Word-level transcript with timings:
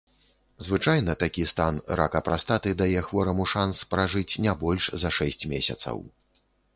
Звычайна 0.67 1.11
такі 1.23 1.43
стан 1.51 1.75
рака 1.99 2.21
прастаты 2.29 2.73
дае 2.79 3.03
хвораму 3.09 3.45
шанс 3.53 3.81
пражыць 3.91 4.39
не 4.47 4.57
больш 4.65 4.89
за 5.05 5.09
шэсць 5.19 5.41
месяцаў. 5.53 6.03